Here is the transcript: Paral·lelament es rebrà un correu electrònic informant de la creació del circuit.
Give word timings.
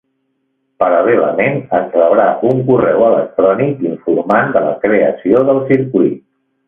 Paral·lelament 0.83 1.59
es 1.79 1.91
rebrà 1.99 2.25
un 2.51 2.63
correu 2.71 3.05
electrònic 3.09 3.85
informant 3.91 4.51
de 4.57 4.65
la 4.69 4.73
creació 4.87 5.45
del 5.51 5.63
circuit. 5.73 6.19